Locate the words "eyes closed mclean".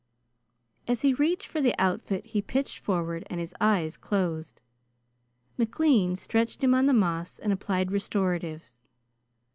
3.61-6.15